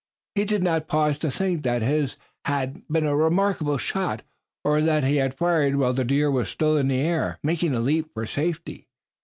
[0.33, 2.15] He did not pause to think that his
[2.45, 4.23] had been a remarkable shot,
[4.63, 7.79] or that he had fired while the deer was still in the air, making a
[7.79, 8.87] leap for safety.